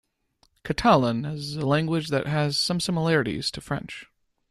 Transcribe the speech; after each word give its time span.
Catalan 0.63 1.25
is 1.25 1.57
a 1.57 1.65
language 1.67 2.07
that 2.07 2.25
has 2.25 2.57
some 2.57 2.79
similarities 2.79 3.51
to 3.51 3.61
French. 3.61 4.07